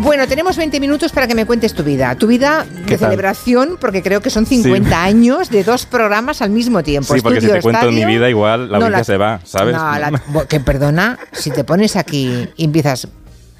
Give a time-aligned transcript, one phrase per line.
[0.00, 2.14] Bueno, tenemos 20 minutos para que me cuentes tu vida.
[2.14, 6.82] Tu vida de celebración, porque creo que son 50 años de dos programas al mismo
[6.82, 7.14] tiempo.
[7.14, 9.76] Sí, porque si te cuento mi vida igual la vida se va, ¿sabes?
[9.76, 13.08] No, que perdona, si te pones aquí y empiezas,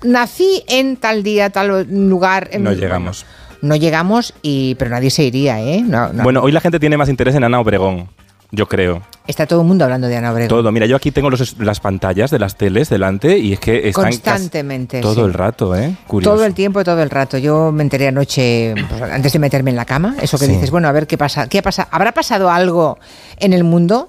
[0.02, 2.48] nací en tal día, tal lugar.
[2.58, 3.26] no llegamos.
[3.60, 5.84] No llegamos, y, pero nadie se iría, ¿eh?
[6.22, 8.08] Bueno, hoy la gente tiene más interés en Ana Obregón
[8.52, 9.02] yo creo.
[9.26, 10.48] Está todo el mundo hablando de Ana Obregón.
[10.48, 10.72] Todo.
[10.72, 15.00] Mira, yo aquí tengo las pantallas de las teles delante y es que están constantemente
[15.00, 15.94] todo el rato, ¿eh?
[16.06, 16.34] Curioso.
[16.34, 17.38] Todo el tiempo, todo el rato.
[17.38, 20.88] Yo me enteré anoche pues, antes de meterme en la cama, eso que dices, bueno,
[20.88, 22.98] a ver qué pasa, qué pasa, ¿habrá pasado algo
[23.36, 24.08] en el mundo?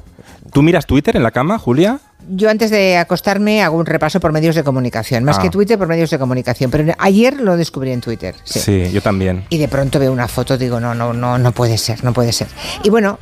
[0.52, 2.00] ¿Tú miras Twitter en la cama, Julia?
[2.30, 5.52] Yo antes de acostarme hago un repaso por medios de comunicación, más que ah.
[5.52, 8.36] Twitter por medios de comunicación, pero ayer lo descubrí en Twitter.
[8.44, 8.60] Sí.
[8.60, 8.92] sí.
[8.92, 9.46] yo también.
[9.50, 12.32] Y de pronto veo una foto, digo, no, no, no, no puede ser, no puede
[12.32, 12.48] ser.
[12.84, 13.18] Y bueno,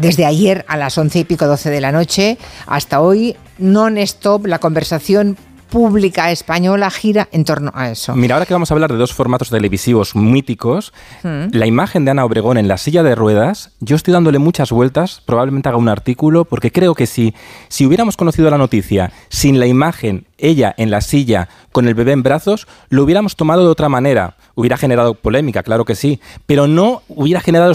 [0.00, 4.58] desde ayer a las once y pico, doce de la noche, hasta hoy, non-stop la
[4.58, 5.36] conversación
[5.74, 8.14] pública española gira en torno a eso.
[8.14, 10.92] Mira, ahora que vamos a hablar de dos formatos televisivos míticos,
[11.24, 11.46] mm.
[11.50, 15.20] la imagen de Ana Obregón en la silla de ruedas, yo estoy dándole muchas vueltas,
[15.26, 17.34] probablemente haga un artículo, porque creo que si,
[17.66, 22.12] si hubiéramos conocido la noticia sin la imagen, ella en la silla con el bebé
[22.12, 26.68] en brazos, lo hubiéramos tomado de otra manera hubiera generado polémica, claro que sí, pero
[26.68, 27.72] no hubiera generado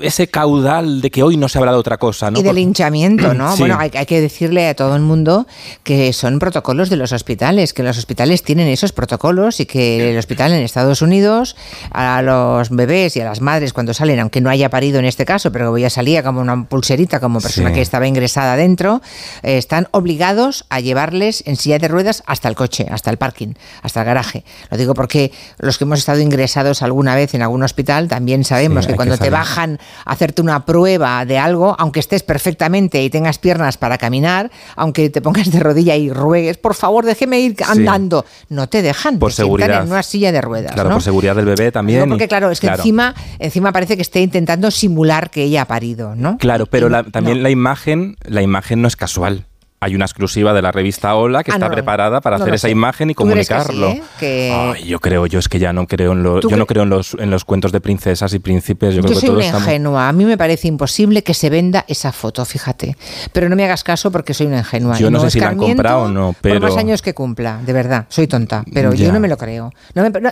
[0.00, 2.30] ese caudal de que hoy no se habla de otra cosa.
[2.30, 2.40] ¿no?
[2.40, 3.56] Y del hinchamiento, ¿no?
[3.66, 5.46] Bueno, hay, que decirle a todo el mundo
[5.82, 10.18] que son protocolos de los hospitales, que los hospitales tienen esos protocolos y que el
[10.18, 11.56] hospital en Estados Unidos
[11.90, 15.24] a los bebés y a las madres cuando salen, aunque no haya parido en este
[15.24, 19.00] caso, pero ya salía como una pulserita como persona que estaba ingresada dentro,
[19.42, 21.95] eh, están obligados a llevarles en silla de ruedas
[22.26, 24.44] hasta el coche, hasta el parking, hasta el garaje.
[24.70, 28.86] Lo digo porque los que hemos estado ingresados alguna vez en algún hospital, también sabemos
[28.86, 33.38] que cuando te bajan a hacerte una prueba de algo, aunque estés perfectamente y tengas
[33.38, 38.24] piernas para caminar, aunque te pongas de rodilla y ruegues, por favor, déjeme ir andando,
[38.48, 39.18] no te dejan.
[39.18, 39.82] Por seguridad.
[39.82, 40.72] en una silla de ruedas.
[40.72, 42.08] Claro, por seguridad del bebé también.
[42.08, 46.14] porque claro, es que encima, encima parece que esté intentando simular que ella ha parido,
[46.14, 46.38] ¿no?
[46.38, 49.46] Claro, pero también la imagen, la imagen no es casual
[49.80, 53.10] hay una exclusiva de la revista Hola que ah, está preparada para hacer esa imagen
[53.10, 53.94] y comunicarlo.
[54.20, 54.84] Eh?
[54.86, 57.16] yo creo, yo es que ya no creo en los, yo no creo en los,
[57.18, 58.94] en los cuentos de princesas y príncipes.
[58.94, 60.08] Yo, soy una ingenua.
[60.08, 62.96] A mí me parece imposible que se venda esa foto, fíjate.
[63.32, 64.98] Pero no me hagas caso porque soy una ingenua.
[64.98, 67.60] Yo no, sé si la han comprado o no, pero por más años que cumpla,
[67.64, 69.72] de verdad, soy tonta, pero yo no me lo creo.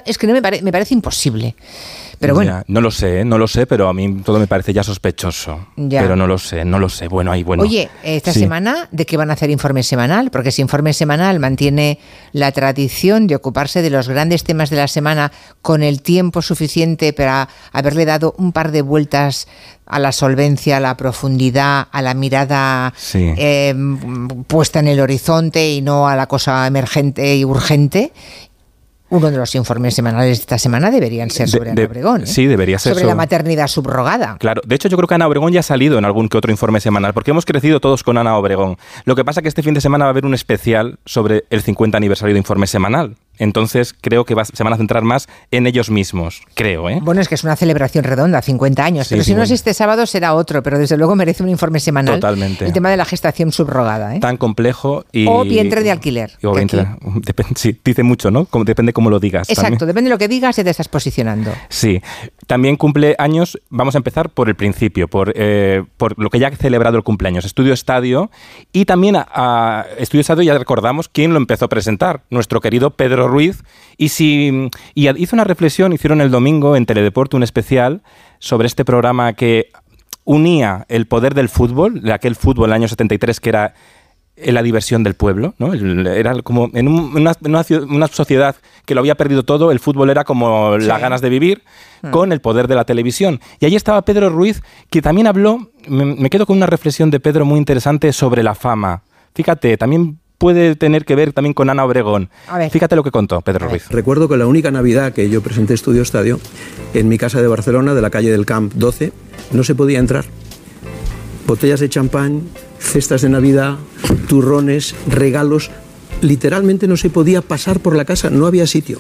[0.06, 1.55] es que no me, me parece imposible.
[2.19, 2.62] Pero bueno.
[2.66, 5.66] no lo sé, no lo sé, pero a mí todo me parece ya sospechoso.
[5.76, 7.08] Pero no lo sé, no lo sé.
[7.08, 7.62] Bueno, ahí bueno.
[7.62, 10.30] Oye, esta semana, ¿de qué van a hacer informe semanal?
[10.30, 11.98] Porque ese informe semanal mantiene
[12.32, 15.32] la tradición de ocuparse de los grandes temas de la semana
[15.62, 19.46] con el tiempo suficiente para haberle dado un par de vueltas
[19.86, 23.75] a la solvencia, a la profundidad, a la mirada eh,
[24.46, 28.12] puesta en el horizonte y no a la cosa emergente y urgente.
[29.14, 32.22] Uno de los informes semanales de esta semana deberían ser sobre Ana Obregón.
[32.22, 32.26] ¿eh?
[32.26, 32.94] Sí, debería ser.
[32.94, 34.38] Sobre la maternidad subrogada.
[34.41, 36.50] Claro, de hecho yo creo que Ana Obregón ya ha salido en algún que otro
[36.50, 38.76] informe semanal, porque hemos crecido todos con Ana Obregón.
[39.04, 41.44] Lo que pasa es que este fin de semana va a haber un especial sobre
[41.50, 43.14] el 50 aniversario de informe semanal.
[43.38, 46.88] Entonces creo que se van a centrar más en ellos mismos, creo.
[46.88, 47.00] ¿eh?
[47.02, 49.08] Bueno, es que es una celebración redonda, 50 años.
[49.08, 52.16] pero si no es este sábado será otro, pero desde luego merece un informe semanal.
[52.16, 52.64] Totalmente.
[52.64, 54.16] El tema de la gestación subrogada.
[54.16, 54.20] ¿eh?
[54.20, 55.26] Tan complejo y...
[55.26, 56.32] O vientre de alquiler.
[57.56, 58.44] sí, dice mucho, ¿no?
[58.46, 59.48] Como, depende cómo lo digas.
[59.48, 61.52] Exacto, depende de lo que digas y te estás posicionando.
[61.68, 62.00] Sí.
[62.47, 66.49] También cumple años, vamos a empezar por el principio, por, eh, por lo que ya
[66.49, 68.31] ha celebrado el cumpleaños, Estudio Estadio.
[68.72, 73.28] Y también a Estudio Estadio ya recordamos quién lo empezó a presentar, nuestro querido Pedro
[73.28, 73.62] Ruiz,
[73.97, 78.03] y, si, hizo una reflexión, hicieron el domingo en Teledeporte un especial
[78.38, 79.71] sobre este programa que
[80.25, 83.75] unía el poder del fútbol, de aquel fútbol del año 73 que era
[84.36, 85.74] la diversión del pueblo, ¿no?
[85.74, 91.00] Era como en, una, sociedad que lo había perdido todo, el fútbol era como las
[91.00, 91.62] ganas de vivir
[92.02, 92.10] hmm.
[92.10, 93.40] con el poder de la televisión.
[93.60, 97.44] Y ahí estaba Pedro Ruiz, que también habló, me quedo con una reflexión de Pedro
[97.44, 99.02] muy interesante sobre la fama.
[99.34, 102.28] Fíjate, también puede tener que ver también con Ana Obregón.
[102.70, 103.88] Fíjate lo que contó Pedro Ruiz.
[103.88, 106.40] Recuerdo que la única Navidad que yo presenté Estudio Estadio,
[106.92, 109.12] en mi casa de Barcelona, de la calle del Camp 12,
[109.52, 110.25] no se podía entrar.
[111.46, 112.42] Botellas de champán,
[112.79, 113.76] cestas de Navidad,
[114.29, 115.71] turrones, regalos.
[116.21, 118.99] Literalmente no se podía pasar por la casa, no había sitio.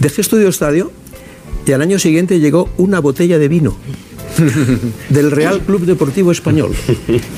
[0.00, 0.90] Dejé Estudio Estadio
[1.66, 3.76] y al año siguiente llegó una botella de vino
[5.08, 6.74] del Real Club Deportivo Español.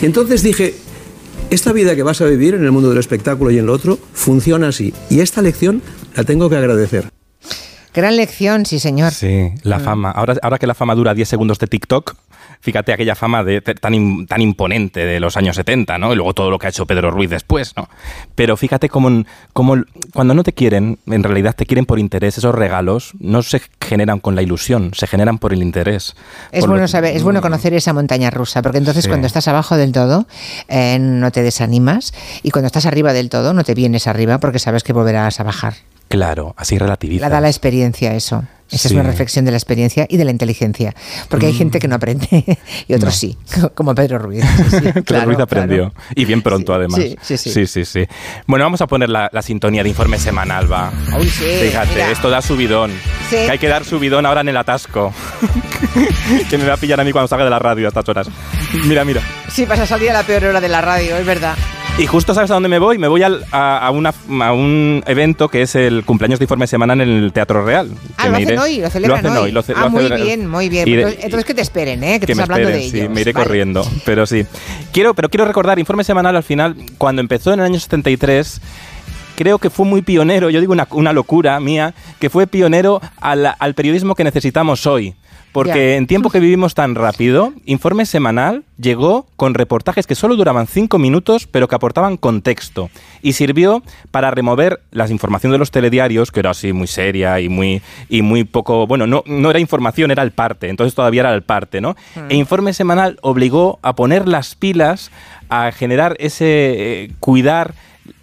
[0.00, 0.74] Y entonces dije,
[1.50, 3.98] esta vida que vas a vivir en el mundo del espectáculo y en lo otro
[4.12, 4.94] funciona así.
[5.08, 5.82] Y esta lección
[6.14, 7.10] la tengo que agradecer.
[7.92, 9.12] Gran lección, sí, señor.
[9.12, 9.82] Sí, la mm.
[9.82, 10.10] fama.
[10.12, 12.14] Ahora, ahora que la fama dura 10 segundos de TikTok,
[12.60, 16.12] fíjate aquella fama de, tan, tan imponente de los años 70, ¿no?
[16.12, 17.88] Y luego todo lo que ha hecho Pedro Ruiz después, ¿no?
[18.34, 19.76] Pero fíjate cómo, cómo
[20.12, 24.20] cuando no te quieren, en realidad te quieren por interés, esos regalos no se generan
[24.20, 26.14] con la ilusión, se generan por el interés.
[26.52, 29.92] Es, bueno, saber, es bueno conocer esa montaña rusa, porque entonces cuando estás abajo del
[29.92, 30.26] todo
[30.68, 32.12] eh, no te desanimas
[32.42, 35.44] y cuando estás arriba del todo no te vienes arriba porque sabes que volverás a
[35.44, 35.74] bajar.
[36.08, 37.26] Claro, así relativiza.
[37.26, 38.42] La da la experiencia eso.
[38.70, 40.94] Esa es una reflexión de la experiencia y de la inteligencia.
[41.28, 42.58] Porque hay gente que no aprende
[42.88, 43.36] y otros sí,
[43.74, 44.44] como Pedro Ruiz.
[45.06, 45.92] Pedro Ruiz aprendió.
[46.14, 47.00] Y bien pronto, además.
[47.22, 48.06] Sí sí, sí
[48.46, 50.90] Bueno, vamos a poner la, sintonía de informe semanal, va.
[50.90, 52.92] Fíjate, esto da subidón.
[53.28, 55.12] Que hay que dar subidón ahora en el atasco.
[56.50, 58.28] que me va a pillar a mí cuando salga de la radio a estas horas.
[58.84, 59.22] Mira, mira.
[59.48, 61.56] Sí, vas a salir a la peor hora de la radio, es verdad.
[61.98, 62.96] Y justo sabes a dónde me voy.
[62.96, 67.32] Me voy a, a, un evento que es el cumpleaños de informe semana en el
[67.32, 67.90] Teatro Real.
[68.16, 69.54] Ah, lo hacen hoy, lo celebran lo hoy.
[69.76, 70.88] ah, muy bien, muy bien.
[70.88, 72.18] entonces, que te esperen, ¿eh?
[72.18, 72.90] Que, estás hablando de ellos.
[72.90, 74.46] Sí, me iré corriendo, pero sí.
[74.92, 78.60] Quiero, pero quiero recordar, informe semanal al final, cuando empezó en el año 73
[79.36, 83.54] creo que fue muy pionero, yo digo una, una locura mía, que fue pionero al,
[83.58, 85.14] al periodismo que necesitamos hoy.
[85.52, 90.66] Porque en tiempo que vivimos tan rápido, Informe Semanal llegó con reportajes que solo duraban
[90.66, 92.88] cinco minutos, pero que aportaban contexto.
[93.20, 97.48] Y sirvió para remover la información de los telediarios, que era así muy seria y
[97.48, 98.86] muy, y muy poco.
[98.86, 100.68] Bueno, no, no era información, era el parte.
[100.68, 101.96] Entonces todavía era el parte, ¿no?
[102.14, 102.30] Mm.
[102.30, 105.10] E Informe Semanal obligó a poner las pilas,
[105.48, 107.04] a generar ese.
[107.04, 107.74] Eh, cuidar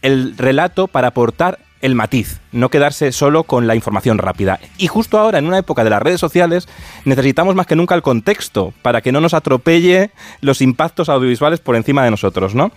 [0.01, 4.59] el relato para aportar el matiz, no quedarse solo con la información rápida.
[4.77, 6.67] Y justo ahora, en una época de las redes sociales,
[7.05, 11.75] necesitamos más que nunca el contexto para que no nos atropelle los impactos audiovisuales por
[11.75, 12.71] encima de nosotros, ¿no?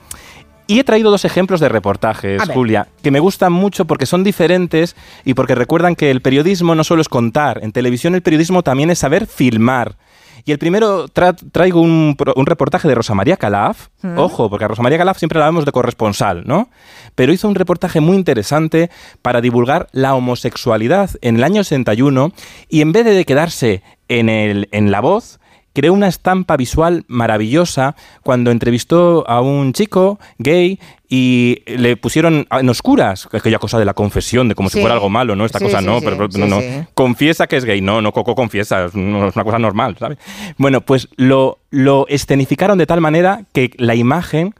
[0.71, 4.95] Y he traído dos ejemplos de reportajes, Julia, que me gustan mucho porque son diferentes
[5.25, 8.89] y porque recuerdan que el periodismo no solo es contar, en televisión el periodismo también
[8.91, 9.97] es saber filmar.
[10.45, 12.17] Y el primero traigo un,
[12.47, 13.89] reportaje de Rosa María Calaf.
[14.03, 14.19] Mm.
[14.19, 16.69] Ojo, porque a Rosa María Calaf siempre la vemos de corresponsal, ¿no?
[17.15, 18.91] Pero hizo un reportaje muy interesante
[19.23, 22.33] para divulgar la homosexualidad en el año 61
[22.69, 25.41] y en vez de quedarse en, el, en la voz,
[25.73, 30.79] creó una estampa visual maravillosa cuando entrevistó a un chico gay
[31.09, 35.11] y le pusieron en oscuras aquella cosa de la confesión, de como si fuera algo
[35.11, 35.45] malo, ¿no?
[35.45, 36.61] Esta cosa no, pero no, no.
[36.95, 40.19] Confiesa que es gay, no, no, Coco confiesa, es una cosa normal, ¿sabes?
[40.57, 44.55] Bueno, pues lo, lo escenificaron de tal manera que la imagen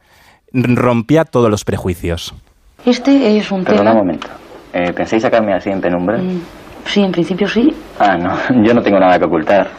[0.53, 2.33] rompía todos los prejuicios.
[2.85, 4.27] Este es un Perdona un momento.
[4.73, 6.17] Eh, ¿Pensáis sacarme así en penumbra?
[6.17, 6.41] Mm,
[6.85, 7.73] sí, en principio sí.
[7.99, 9.69] Ah, no, yo no tengo nada que ocultar.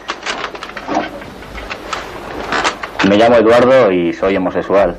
[3.13, 4.97] Me llamo Eduardo y soy homosexual.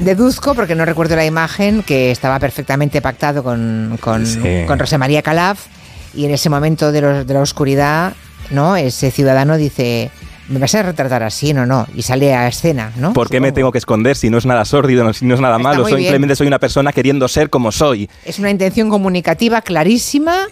[0.00, 4.26] Deduzco, porque no recuerdo la imagen, que estaba perfectamente pactado con, con,
[4.78, 5.64] Rosa María Calaf
[6.12, 8.12] y en ese momento de, la oscuridad,
[8.50, 8.76] ¿no?
[8.76, 10.10] Ese ciudadano dice,
[10.50, 11.54] ¿me vas a retratar así?
[11.54, 11.86] No, no.
[11.94, 13.14] Y sale a escena, ¿no?
[13.14, 15.58] ¿Por qué me tengo que esconder si no es nada sórdido, si no es nada
[15.58, 15.86] malo?
[15.86, 18.10] simplemente soy una persona queriendo ser como soy.
[18.26, 20.48] Es una intención comunicativa clarísima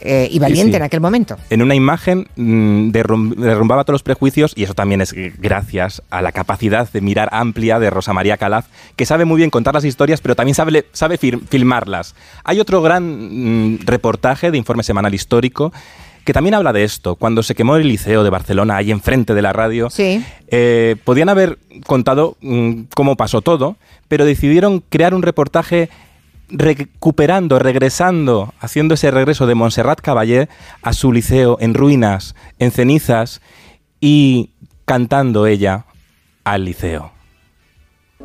[0.00, 1.36] eh, y valiente en aquel momento.
[1.50, 6.32] En una imagen mm, derrumbaba todos los prejuicios y eso también es gracias a la
[6.32, 8.66] capacidad de mirar amplia de Rosa María Calaf,
[8.96, 12.14] que sabe muy bien contar las historias, pero también sabe, sabe filmarlas.
[12.44, 15.72] Hay otro gran mm, reportaje de informe semanal histórico
[16.28, 17.16] que también habla de esto.
[17.16, 21.58] Cuando se quemó el liceo de Barcelona, ahí enfrente de la radio, eh, podían haber
[21.86, 23.76] contado mm, cómo pasó todo,
[24.08, 25.88] pero decidieron crear un reportaje
[26.50, 30.48] recuperando, regresando, haciendo ese regreso de Montserrat Caballé
[30.82, 33.40] a su liceo en ruinas, en cenizas
[34.00, 34.50] y
[34.84, 35.84] cantando ella
[36.44, 37.12] al liceo.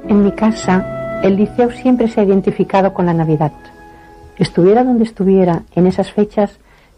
[0.08, 3.52] En mi casa, el liceo siempre se ha identificado con la Navidad.
[4.38, 6.52] Estuviera donde estuviera en esas fechas,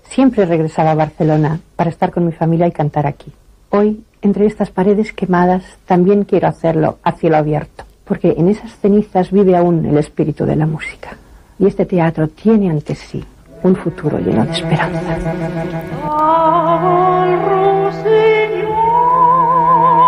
[0.10, 3.32] siempre regresaba a Barcelona para estar con mi familia y cantar aquí.
[3.70, 9.32] Hoy, entre estas paredes quemadas, también quiero hacerlo a cielo abierto porque en esas cenizas
[9.32, 11.18] vive aún el espíritu de la música.
[11.58, 13.24] Y este teatro tiene ante sí
[13.64, 15.02] un futuro lleno de esperanza.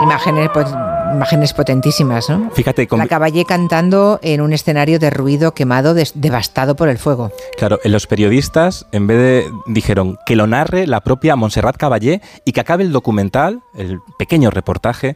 [0.03, 0.67] Imágenes, pues,
[1.13, 2.51] imágenes potentísimas, ¿no?
[2.51, 7.31] Fíjate, la caballé cantando en un escenario de ruido quemado, devastado por el fuego.
[7.57, 12.51] Claro, los periodistas, en vez de dijeron que lo narre la propia Montserrat Caballé y
[12.51, 15.15] que acabe el documental, el pequeño reportaje,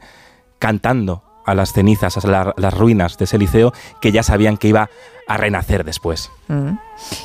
[0.60, 4.90] cantando a las cenizas, a las ruinas de ese liceo, que ya sabían que iba
[5.28, 6.30] a renacer después.
[6.48, 6.72] Mm.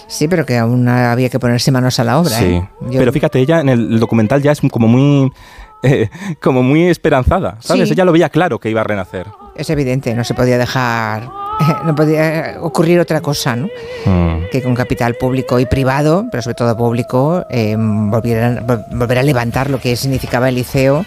[0.07, 2.39] Sí, pero que aún había que ponerse manos a la obra.
[2.39, 2.69] Sí, ¿eh?
[2.93, 5.33] pero fíjate, ella en el documental ya es como muy...
[5.83, 6.09] Eh,
[6.41, 7.91] como muy esperanzada, ¿sabes?
[7.91, 9.27] Ella lo veía claro que iba a renacer.
[9.55, 11.29] Es evidente, no se podía dejar
[11.85, 13.69] no podía ocurrir otra cosa, ¿no?
[14.05, 14.49] Mm.
[14.51, 19.71] Que con capital público y privado, pero sobre todo público, eh, volviera, volver a levantar
[19.71, 21.05] lo que significaba el liceo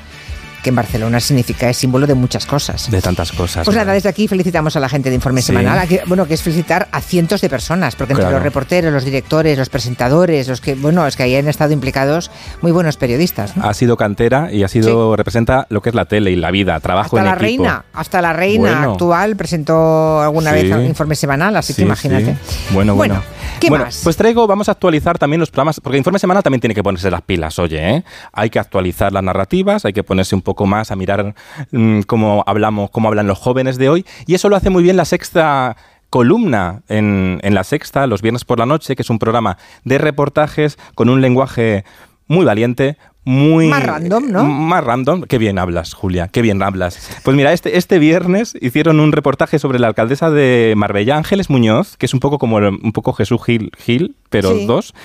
[0.62, 2.90] que en Barcelona significa, es símbolo de muchas cosas.
[2.90, 3.66] De tantas cosas.
[3.66, 5.88] Pues nada, desde aquí felicitamos a la gente de Informe Semanal.
[6.06, 9.70] bueno, que es felicitar a cientos de personas, porque entre los reporteros, los directores, los
[9.70, 13.54] presentadores, los que, bueno, es que ahí han estado implicados muy buenos periodistas.
[13.62, 16.80] Ha sido cantera y ha sido, representa lo que es la tele y la vida,
[16.80, 21.56] trabajo hasta en la reina, hasta la reina actual presentó alguna vez un Informe Semanal,
[21.56, 22.38] así que imagínate.
[22.72, 23.22] Bueno, bueno.
[23.60, 24.02] ¿Qué más?
[24.04, 27.12] Pues traigo, vamos a actualizar también los programas, porque Informe Semanal también tiene que ponerse
[27.12, 28.04] las pilas, oye, ¿eh?
[28.32, 31.36] Hay que actualizar las narrativas, hay que ponerse un poco más a mirar
[31.72, 34.98] mm, cómo hablamos, cómo hablan los jóvenes de hoy, y eso lo hace muy bien
[34.98, 35.76] la sexta
[36.10, 40.00] columna en, en, La Sexta, los viernes por la noche, que es un programa de
[40.00, 41.86] reportajes con un lenguaje
[42.28, 42.98] muy valiente,
[43.30, 43.68] muy...
[43.68, 44.44] Más random, ¿no?
[44.44, 45.22] Más random.
[45.22, 47.12] Qué bien hablas, Julia, qué bien hablas.
[47.24, 51.96] Pues mira, este, este viernes hicieron un reportaje sobre la alcaldesa de Marbella, Ángeles Muñoz,
[51.96, 54.96] que es un poco como un poco Jesús Gil, Gil pero dos,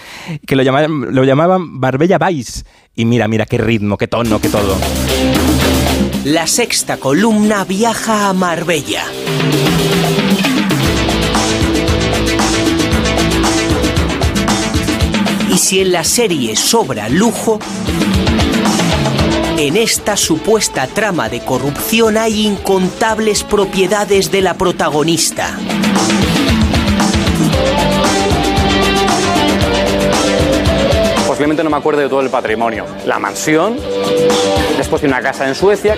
[0.46, 2.64] que lo llamaban, lo llamaban Marbella Vice.
[2.94, 4.74] Y mira, mira qué ritmo, qué tono, qué todo.
[6.24, 9.04] La sexta columna viaja a Marbella.
[15.50, 17.60] Y si en la serie sobra lujo,
[19.56, 25.56] en esta supuesta trama de corrupción hay incontables propiedades de la protagonista.
[31.26, 32.86] Posiblemente no me acuerdo de todo el patrimonio.
[33.06, 33.76] La mansión,
[34.76, 35.96] después de una casa en Suecia,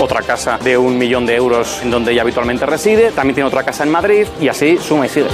[0.00, 3.62] otra casa de un millón de euros en donde ella habitualmente reside, también tiene otra
[3.62, 5.28] casa en Madrid y así suma y sigue.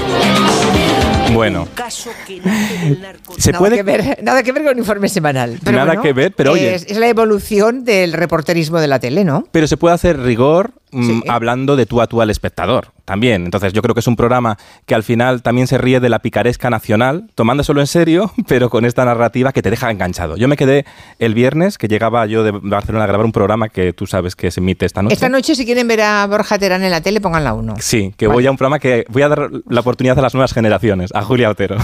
[1.33, 1.69] Bueno,
[3.39, 5.59] se nada puede que ver, nada que ver con un informe semanal.
[5.65, 9.45] nada que ver, pero oye, es, la evolución del reporterismo de la tele, ¿no?
[9.53, 13.47] Pero se puede hacer rigor mm, hablando de tú a tú al espectador también.
[13.47, 16.19] Entonces yo creo que es un programa que al final también se ríe de la
[16.19, 20.37] picaresca nacional, tomándoselo en serio, pero con esta narrativa que te deja enganchado.
[20.37, 20.85] Yo me quedé
[21.19, 24.51] el viernes, que llegaba yo de Barcelona a grabar un programa que tú sabes que
[24.51, 25.15] se emite esta noche.
[25.15, 27.77] Esta noche, si quieren ver a Borja Terán en la tele, pónganla uno.
[27.81, 30.53] Sí, que voy a un programa que voy a dar la oportunidad a las nuevas
[30.53, 31.79] generaciones, a Julia Otero.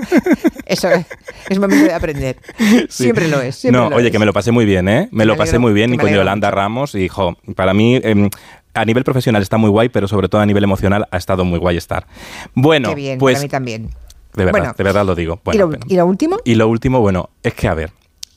[0.66, 1.06] Eso es,
[1.48, 2.38] es momento de aprender.
[2.88, 3.64] Siempre lo es.
[3.66, 5.08] no, oye, que me lo pasé muy bien, ¿eh?
[5.12, 8.00] Me, lo pasé muy bien y con Yolanda Ramos y, hijo, para mí...
[8.02, 8.30] Em,
[8.76, 11.58] a nivel profesional está muy guay, pero sobre todo a nivel emocional ha estado muy
[11.58, 12.06] guay estar.
[12.54, 13.36] Bueno, pues...
[13.36, 13.90] Para mí también.
[14.34, 15.40] De verdad, de verdad lo digo.
[15.52, 15.66] ¿Y, lo,
[16.06, 16.38] último?
[16.44, 17.92] Y lo último, bueno, es que a ver,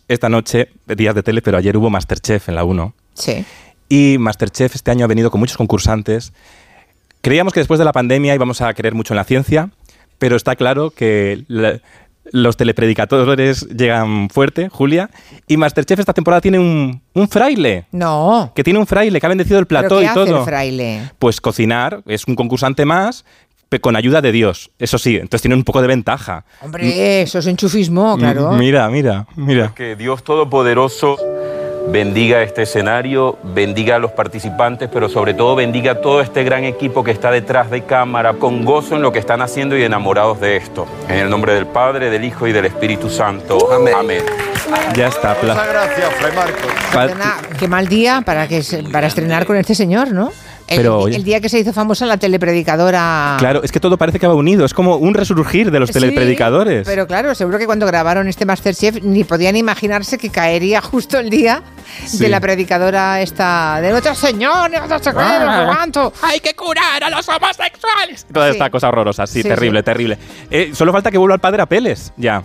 [0.07, 2.93] esta noche, días de tele, pero ayer hubo Masterchef en la 1.
[3.13, 3.45] Sí.
[3.89, 6.31] Y Masterchef este año ha venido con muchos concursantes.
[7.21, 9.71] Creíamos que después de la pandemia íbamos a creer mucho en la ciencia,
[10.19, 11.43] pero está claro que
[12.31, 15.09] los telepredicadores llegan fuerte, Julia,
[15.47, 17.85] y Masterchef esta temporada tiene un, fraile.
[17.91, 18.51] No.
[18.55, 20.23] Que tiene un fraile, que ha bendecido el plató y todo.
[20.23, 21.11] Hace el fraile?
[21.19, 23.25] Pues cocinar, es un concursante más,
[23.79, 24.71] con ayuda de Dios.
[24.79, 26.45] Eso sí, entonces tiene un poco de ventaja.
[26.61, 28.53] Hombre, eso es enchufismo, claro.
[28.53, 29.73] Mira, mira, mira.
[29.75, 31.17] Que Dios Todopoderoso
[31.91, 36.63] bendiga este escenario, bendiga a los participantes, pero sobre todo bendiga a todo este gran
[36.63, 40.39] equipo que está detrás de cámara, con gozo en lo que están haciendo y enamorados
[40.39, 40.85] de esto.
[41.07, 43.57] En el nombre del Padre, del Hijo y del Espíritu Santo.
[43.71, 44.23] Amén.
[44.95, 45.35] Ya está.
[45.41, 47.57] Muchas gracias, Fray Marcos.
[47.59, 50.31] Qué mal día para, que, para estrenar con este señor, ¿no?
[50.69, 53.35] El, día que se hizo famosa la telepredicadora.
[53.39, 54.65] Claro, es que todo parece que va unido.
[54.65, 56.85] Es como un resurgir de los telepredicadores.
[56.85, 61.29] Pero claro, seguro que cuando grabaron este Masterchef ni podían imaginarse que caería justo el
[61.29, 61.63] día
[62.13, 65.87] de la predicadora esta de nuestro Señor, ah,
[66.21, 68.25] hay que curar a los homosexuales.
[68.31, 70.17] Toda esta cosa horrorosa, sí, terrible, terrible.
[70.51, 72.43] Eh, solo falta que vuelva el padre Apeles, ya.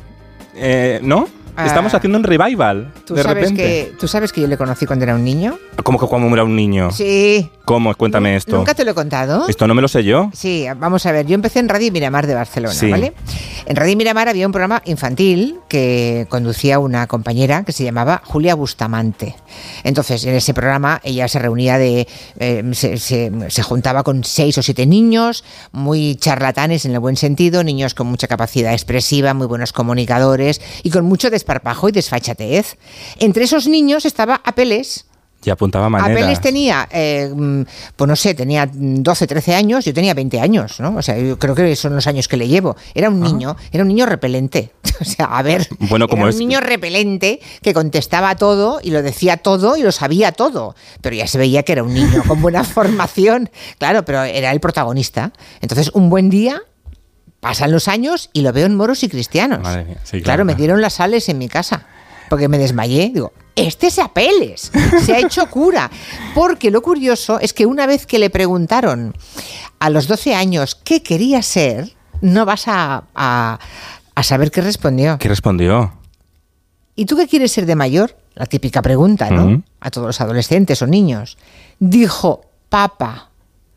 [0.54, 1.28] Eh, ¿No?
[1.56, 1.98] Estamos ah.
[1.98, 2.92] haciendo un revival.
[3.06, 5.58] ¿tú de sabes Que, ¿Tú sabes que yo le conocí cuando era un niño?
[5.82, 6.90] ¿Cómo que cuando era un niño?
[6.90, 7.50] Sí.
[7.64, 7.94] ¿Cómo?
[7.94, 8.56] Cuéntame esto.
[8.56, 9.48] ¿Nunca te lo he contado?
[9.48, 10.30] Esto no me lo sé yo.
[10.34, 11.26] Sí, vamos a ver.
[11.26, 13.14] Yo empecé en Radio Miramar de Barcelona, ¿vale?
[13.66, 18.54] En Radio Miramar había un programa infantil que conducía una compañera que se llamaba Julia
[18.54, 19.36] Bustamante.
[19.82, 22.06] Entonces, en ese programa ella se reunía de.
[22.38, 27.64] Eh, se, se, juntaba con seis o siete niños, muy charlatanes en el buen sentido,
[27.64, 32.76] niños con mucha capacidad expresiva, muy buenos comunicadores y con mucho desparpajo y desfachatez.
[33.18, 35.04] Entre esos niños estaba Apeles.
[35.44, 36.16] Y apuntaba maneras.
[36.16, 37.30] Apeles tenía, eh,
[37.96, 40.96] pues no sé, tenía 12, 13 años, yo tenía 20 años, ¿no?
[40.96, 42.76] O sea, yo creo que son los años que le llevo.
[42.94, 44.72] Era un niño, era un niño repelente.
[45.00, 49.02] O sea, a ver, bueno, como era un niño repelente que contestaba todo y lo
[49.02, 50.76] decía todo y lo sabía todo.
[51.00, 53.50] Pero ya se veía que era un niño con buena formación.
[53.78, 55.32] Claro, pero era el protagonista.
[55.60, 56.62] Entonces, un buen día
[57.44, 59.68] pasan los años y lo veo en moros y cristianos.
[60.22, 61.86] claro, me dieron las sales en mi casa
[62.30, 63.10] porque me desmayé.
[63.12, 64.72] Digo, este es Apeles,
[65.04, 65.90] se ha hecho cura.
[66.34, 69.14] Porque lo curioso es que una vez que le preguntaron
[69.78, 73.58] a los 12 años qué quería ser, no vas a, a,
[74.22, 75.18] saber qué respondió.
[75.18, 75.92] ¿Qué respondió?
[76.96, 78.16] ¿Y tú qué quieres ser de mayor?
[78.34, 79.62] la típica pregunta, ¿no?
[79.78, 81.38] A todos los adolescentes o niños.
[81.78, 83.30] Dijo, papa.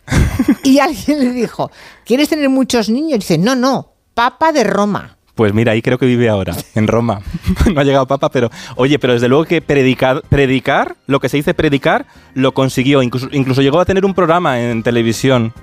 [0.64, 1.72] y alguien le dijo,
[2.06, 3.20] ¿quieres tener muchos niños?
[3.20, 5.18] dice, no, no, papa de Roma.
[5.36, 7.22] Pues mira, ahí creo que vive ahora, en Roma.
[7.74, 11.38] no ha llegado papa, pero oye, pero desde luego que predicar, predicar, lo que se
[11.38, 13.04] dice predicar, lo consiguió.
[13.04, 15.54] Incluso, incluso llegó a tener un programa en televisión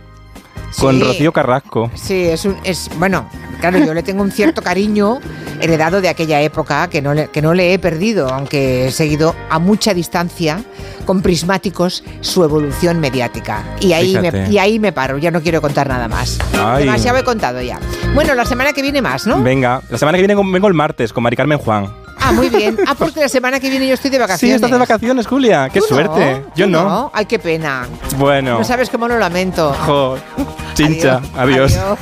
[0.78, 1.90] con Rocío Carrasco.
[1.94, 3.28] Sí, es, un, es bueno,
[3.61, 5.20] claro, yo le tengo un cierto cariño
[5.61, 9.34] heredado de aquella época que no, le, que no le he perdido, aunque he seguido
[9.50, 10.62] a mucha distancia
[11.06, 13.62] con prismáticos su evolución mediática.
[13.80, 16.38] Y ahí, me, y ahí me paro, ya no quiero contar nada más.
[16.78, 17.78] Demasiado he contado ya.
[18.14, 19.42] Bueno, la semana que viene más, ¿no?
[19.42, 22.03] Venga, la semana que viene vengo el martes con Mari Carmen Juan.
[22.26, 22.78] Ah, muy bien.
[22.87, 24.52] Ah, porque la semana que viene yo estoy de vacaciones.
[24.52, 25.69] Sí, estás de vacaciones, Julia.
[25.69, 26.45] Qué suerte.
[26.57, 27.11] yo no?
[27.12, 27.87] Ay, qué pena.
[28.16, 28.59] Bueno.
[28.59, 29.75] No sabes cómo lo lamento.
[29.87, 30.16] Jo.
[30.75, 31.21] Chincha.
[31.37, 31.76] Adiós.
[31.76, 32.00] Adiós.